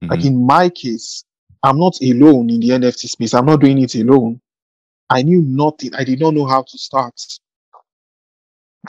[0.00, 0.24] Like Mhm.
[0.26, 1.24] in my case,
[1.62, 3.34] I'm not alone in the NFT space.
[3.34, 4.40] I'm not doing it alone.
[5.10, 5.94] I knew nothing.
[5.94, 7.20] I did not know how to start.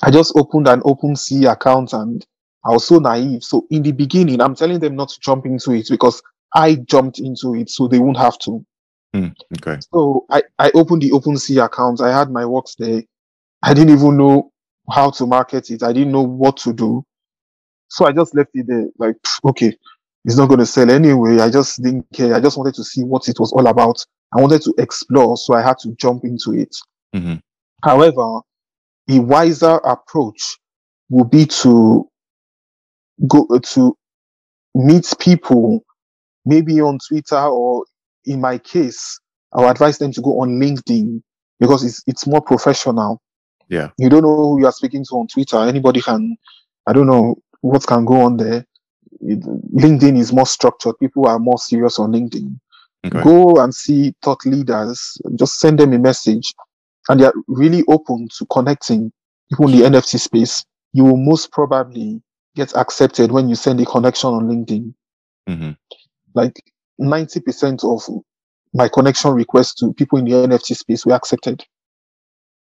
[0.03, 2.25] I just opened an OpenSea account and
[2.65, 3.43] I was so naive.
[3.43, 6.21] So in the beginning, I'm telling them not to jump into it because
[6.55, 8.65] I jumped into it so they won't have to.
[9.15, 9.79] Mm, okay.
[9.93, 12.01] So I, I opened the OpenSea account.
[12.01, 13.03] I had my works there.
[13.63, 14.51] I didn't even know
[14.91, 15.83] how to market it.
[15.83, 17.03] I didn't know what to do.
[17.89, 18.87] So I just left it there.
[18.97, 19.75] Like, okay,
[20.25, 21.39] it's not going to sell anyway.
[21.39, 22.35] I just didn't care.
[22.35, 24.05] I just wanted to see what it was all about.
[24.37, 26.75] I wanted to explore, so I had to jump into it.
[27.15, 27.35] Mm-hmm.
[27.83, 28.41] However,
[29.09, 30.57] a wiser approach
[31.09, 32.07] would be to
[33.27, 33.97] go to
[34.75, 35.83] meet people,
[36.45, 37.85] maybe on Twitter or
[38.25, 39.19] in my case,
[39.53, 41.21] I'll advise them to go on LinkedIn
[41.59, 43.21] because it's it's more professional.
[43.67, 43.89] Yeah.
[43.97, 45.57] You don't know who you are speaking to on Twitter.
[45.57, 46.35] Anybody can,
[46.87, 48.65] I don't know what can go on there.
[49.21, 49.41] It,
[49.75, 50.97] LinkedIn is more structured.
[50.99, 52.59] People are more serious on LinkedIn.
[53.05, 53.23] Okay.
[53.23, 55.17] Go and see thought leaders.
[55.35, 56.53] Just send them a message,
[57.09, 59.11] and they are really open to connecting
[59.49, 60.63] people in the NFT space.
[60.93, 62.21] You will most probably
[62.55, 64.93] get accepted when you send a connection on LinkedIn.
[65.49, 65.71] Mm-hmm.
[66.35, 66.61] Like
[66.99, 68.07] ninety percent of
[68.73, 71.65] my connection requests to people in the NFT space were accepted,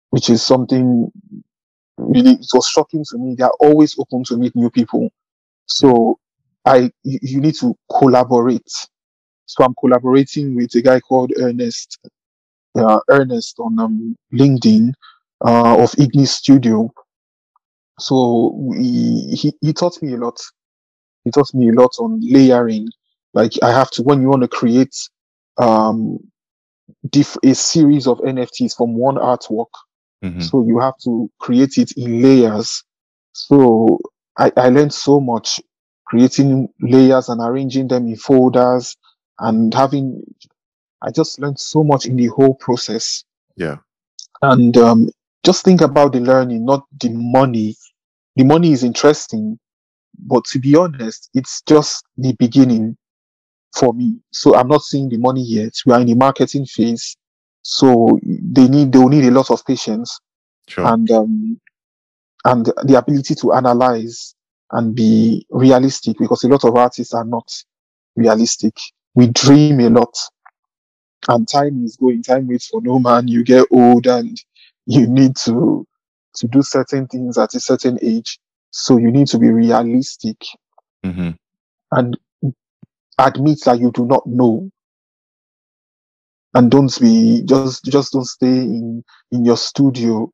[0.10, 1.10] which is something
[1.98, 3.36] really it was shocking to me.
[3.36, 5.10] They are always open to meet new people.
[5.68, 6.20] So
[6.66, 8.70] I you, you need to collaborate.
[9.46, 12.00] So I'm collaborating with a guy called Ernest,
[12.76, 14.94] uh, Ernest on um, LinkedIn
[15.46, 16.92] uh, of Ignis Studio.
[18.00, 18.78] So we,
[19.36, 20.40] he he taught me a lot.
[21.24, 22.88] He taught me a lot on layering.
[23.34, 24.96] Like I have to when you want to create
[25.58, 26.20] um
[27.10, 29.72] diff- a series of NFTs from one artwork,
[30.24, 30.50] Mm-hmm.
[30.50, 32.84] so you have to create it in layers.
[33.34, 34.00] So
[34.38, 35.60] I, I learned so much
[36.08, 38.96] creating layers and arranging them in folders
[39.40, 40.22] and having
[41.02, 43.24] I just learned so much in the whole process.
[43.56, 43.78] Yeah.
[44.42, 45.10] And um,
[45.44, 47.76] just think about the learning, not the money.
[48.36, 49.58] The money is interesting,
[50.20, 52.98] but to be honest, it's just the beginning
[53.76, 54.20] for me.
[54.32, 55.74] So I'm not seeing the money yet.
[55.86, 57.16] We are in the marketing phase.
[57.62, 60.20] So they need they will need a lot of patience
[60.68, 60.86] Sure.
[60.86, 61.60] and um,
[62.44, 64.36] and the ability to analyze
[64.72, 67.52] and be realistic because a lot of artists are not
[68.16, 68.76] realistic.
[69.16, 70.16] We dream a lot,
[71.28, 72.24] and time is going.
[72.24, 73.28] Time waits for no man.
[73.28, 74.38] You get old, and
[74.86, 75.86] you need to
[76.36, 78.40] to do certain things at a certain age.
[78.72, 80.38] So you need to be realistic
[81.06, 81.32] mm-hmm.
[81.92, 82.18] and
[83.18, 84.70] admit that you do not know
[86.56, 90.32] and don't be just just don't stay in in your studio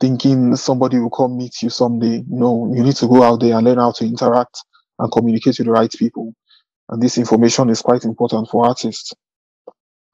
[0.00, 3.66] thinking somebody will come meet you someday no you need to go out there and
[3.66, 4.58] learn how to interact
[4.98, 6.32] and communicate with the right people
[6.88, 9.12] and this information is quite important for artists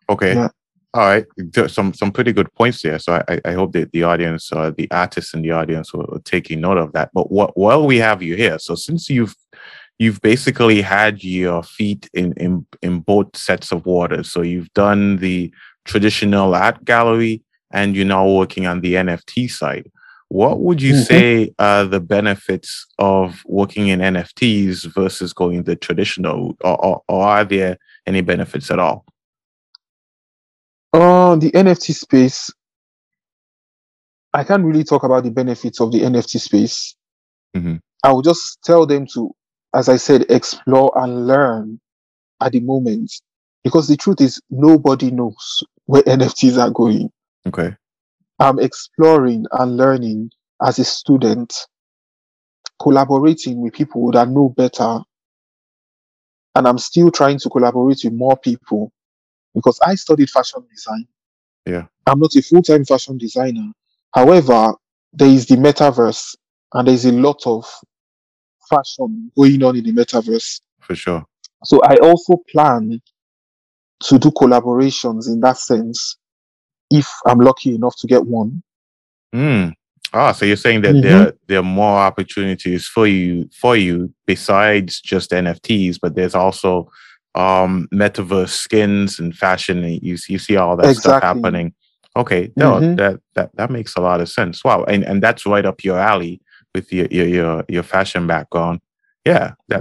[0.08, 0.34] Okay.
[0.34, 0.48] Yeah.
[0.94, 1.24] All right.
[1.68, 2.98] Some some pretty good points there.
[2.98, 6.60] So I, I- hope that the audience, uh, the artists in the audience, will, taking
[6.60, 7.10] note of that.
[7.14, 9.34] But what while we have you here, so since you've
[9.98, 15.16] you've basically had your feet in in in both sets of waters, so you've done
[15.16, 15.50] the
[15.86, 19.90] traditional art gallery and you're now working on the NFT side.
[20.28, 21.04] What would you Mhm.
[21.06, 27.26] say are the benefits of working in NFTs versus going the traditional, or, or, or
[27.26, 29.04] are there any benefits at all?
[30.92, 32.50] Uh the nft space
[34.34, 36.94] i can't really talk about the benefits of the nft space
[37.56, 37.80] Mhm.
[38.04, 39.30] i will just tell them to
[39.74, 41.80] as i said explore and learn
[42.40, 43.10] at the moment
[43.64, 47.10] because the truth is nobody knows where nfts are going
[47.46, 47.74] Okay.
[48.38, 50.30] I'm exploring and learning
[50.64, 51.52] as a student,
[52.80, 55.00] collaborating with people that know better.
[56.54, 58.92] And I'm still trying to collaborate with more people
[59.54, 61.06] because I studied fashion design.
[61.66, 61.86] Yeah.
[62.06, 63.70] I'm not a full time fashion designer.
[64.14, 64.74] However,
[65.12, 66.36] there is the metaverse
[66.74, 67.66] and there's a lot of
[68.68, 70.60] fashion going on in the metaverse.
[70.80, 71.24] For sure.
[71.64, 73.00] So I also plan
[74.04, 76.16] to do collaborations in that sense
[76.90, 78.62] if I'm lucky enough to get one.
[79.34, 79.74] Mm.
[80.12, 81.02] Ah, so you're saying that Mhm.
[81.02, 86.90] there there are more opportunities for you for you besides just NFTs, but there's also
[87.34, 89.82] um metaverse skins and fashion.
[89.84, 91.74] And you you see all that stuff happening.
[92.16, 92.96] Okay, no, Mhm.
[92.98, 94.62] that that that makes a lot of sense.
[94.64, 96.40] Wow, and and that's right up your alley
[96.74, 98.80] with your your your, your fashion background.
[99.24, 99.80] Yeah, that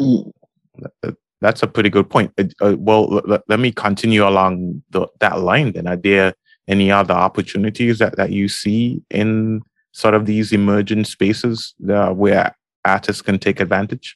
[1.41, 2.31] that's a pretty good point.
[2.37, 5.71] Uh, uh, well, l- l- let me continue along the, that line.
[5.73, 6.33] Then, are there
[6.67, 12.55] any other opportunities that, that you see in sort of these emerging spaces uh, where
[12.85, 14.15] artists can take advantage?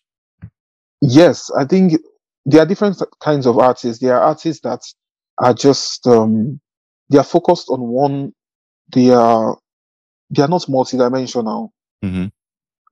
[1.01, 1.99] Yes, I think
[2.45, 4.01] there are different kinds of artists.
[4.01, 4.81] There are artists that
[5.39, 6.59] are just um,
[7.09, 8.33] they are focused on one.
[8.93, 9.57] They are
[10.29, 11.69] they are not multidimensional.
[12.01, 12.25] hmm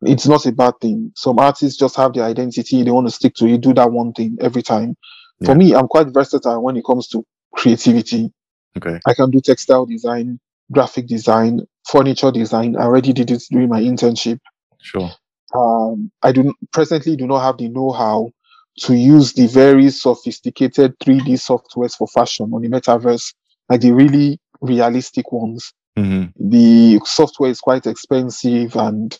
[0.02, 1.12] It's not a bad thing.
[1.16, 2.84] Some artists just have their identity.
[2.84, 4.96] They want to stick to it, do that one thing every time.
[5.40, 5.48] Yeah.
[5.48, 7.26] For me, I'm quite versatile when it comes to
[7.56, 8.32] creativity.
[8.78, 9.00] Okay.
[9.06, 10.40] I can do textile design,
[10.72, 12.76] graphic design, furniture design.
[12.76, 14.40] I already did it during my internship.
[14.82, 15.12] Sure.
[15.56, 18.32] um, I do presently do not have the know-how
[18.80, 23.34] to use the very sophisticated 3D softwares for fashion on the metaverse,
[23.70, 25.74] like the really realistic ones.
[25.98, 26.50] Mm-hmm.
[26.50, 29.18] The software is quite expensive and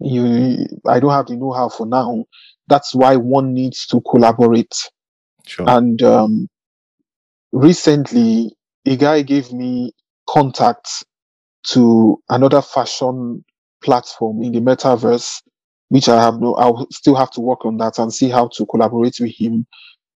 [0.00, 2.24] you I don't have the know-how for now.
[2.68, 4.74] That's why one needs to collaborate.
[5.46, 5.68] Sure.
[5.68, 6.48] And um,
[7.52, 8.52] recently,
[8.86, 9.92] a guy gave me
[10.28, 11.04] contacts
[11.68, 13.44] to another fashion
[13.82, 15.42] platform in the metaverse,
[15.88, 18.66] which I have no, I'll still have to work on that and see how to
[18.66, 19.66] collaborate with him.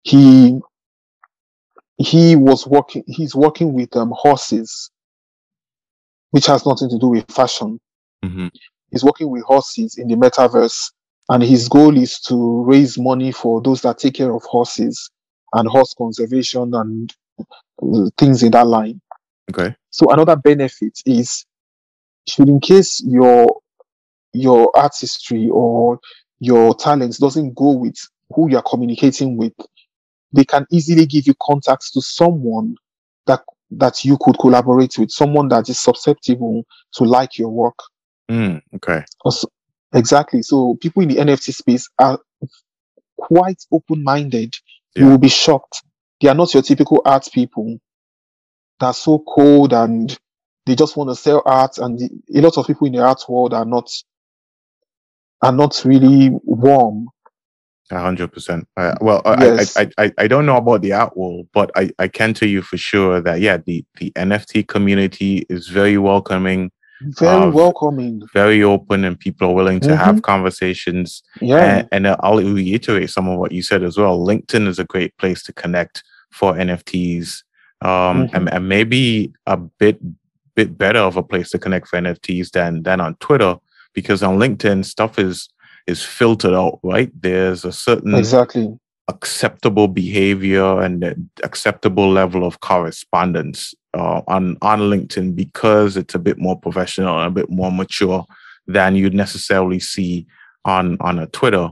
[0.03, 0.59] He
[1.99, 4.91] he was working he's working with um, horses,
[6.31, 7.79] which has nothing to do with fashion.
[8.25, 8.49] Mm-hmm.
[8.91, 10.91] He's working with horses in the metaverse,
[11.29, 15.11] and his goal is to raise money for those that take care of horses
[15.53, 19.01] and horse conservation and uh, things in that line.
[19.51, 19.75] Okay.
[19.91, 21.45] So another benefit is,
[22.29, 23.61] should in case your
[24.33, 25.99] your artistry or
[26.41, 27.97] your talents doesn't go with
[28.35, 29.53] who you're communicating with,
[30.33, 32.77] they can easily give you contacts to someone
[33.27, 37.79] that that you could collaborate with, someone that is susceptible to like your work.
[38.29, 39.05] Mm, okay.
[39.25, 39.49] Also,
[39.95, 40.43] exactly.
[40.43, 42.19] So people in the NFT space are
[43.17, 44.55] quite open-minded.
[44.97, 45.83] You will be shocked.
[46.21, 47.79] They are not your typical art people.
[48.81, 50.19] They're so cold and
[50.67, 51.79] they just want to sell art.
[51.79, 53.89] And the, a lot of people in the art world are not
[55.43, 57.09] are not really warm.
[57.93, 58.69] A hundred percent.
[58.77, 59.77] Uh, well, I, Yes.
[59.77, 62.49] I, I, I, I don't know about the art world, but I, I can tell
[62.49, 66.71] you for sure that yeah, the, the NFT community is very welcoming,
[67.03, 68.23] Very Uh, welcoming.
[68.33, 71.21] very open, and people are willing to have conversations.
[71.41, 71.79] Yeah.
[71.91, 74.21] And, and I'll reiterate some of what you said as well.
[74.25, 77.43] LinkedIn is a great place to connect for NFTs,
[77.83, 78.35] um, Mhm.
[78.35, 79.99] and, and maybe a bit
[80.55, 83.57] bit better of a place to connect for NFTs than than on Twitter,
[83.95, 85.49] because on LinkedIn stuff is
[85.87, 86.81] is filtered out.
[86.83, 88.79] Right, there's a certain exactly.
[89.09, 96.39] acceptable behavior and acceptable level of correspondence uh, on on LinkedIn because it's a bit
[96.39, 98.25] more professional and a bit more mature
[98.67, 100.27] than you'd necessarily see
[100.65, 101.71] on on a Twitter.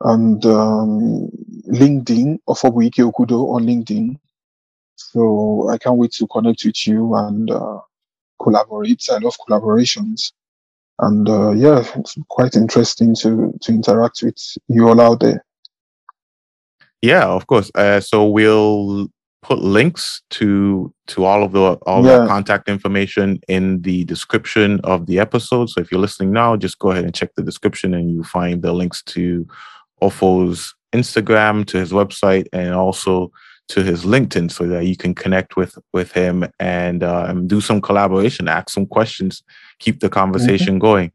[0.00, 1.28] And um,
[1.68, 4.16] LinkedIn, Ofobuike Okudo on LinkedIn.
[4.96, 7.80] So I can't wait to connect with you and uh,
[8.42, 9.02] collaborate.
[9.10, 10.32] I love collaborations.
[11.00, 14.36] And uh, yeah, it's quite interesting to to interact with
[14.68, 15.44] you all out there.
[17.02, 17.70] Yeah, of course.
[17.74, 19.08] Uh, so we'll
[19.42, 22.20] put links to to all of the all Yeah.
[22.20, 25.68] the contact information in the description of the episode.
[25.68, 28.62] So if you're listening now, just go ahead and check the description, and you find
[28.62, 29.46] the links to
[30.00, 33.30] Ofo's Instagram, to his website, and also
[33.68, 37.60] to his LinkedIn, so that you can connect with with him and uh, and do
[37.60, 39.42] some collaboration, ask some questions,
[39.78, 41.12] keep the conversation going.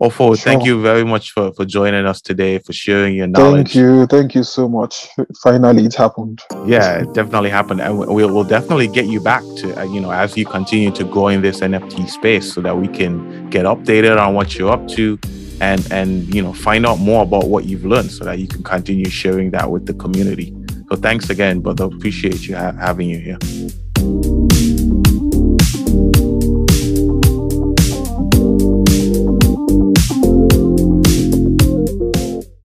[0.00, 0.66] Ofo, thank Mm-hmm.
[0.66, 3.72] You very much for for joining us today, for sharing your knowledge.
[3.72, 4.06] Thank you.
[4.06, 5.06] Thank you so much.
[5.42, 6.40] Finally, it happened.
[6.66, 10.00] Yeah, it definitely happened, and we- we'll, we'll definitely get you back to uh, you
[10.00, 13.64] know as you continue to grow in this NFT space, so that we can get
[13.64, 15.18] updated on what you're up to,
[15.60, 18.62] and and you know find out more about what you've learned, so that you can
[18.64, 20.52] continue sharing that with the community.
[20.92, 21.84] So thanks again, brother.
[21.86, 24.31] Appreciate you ha- having you here.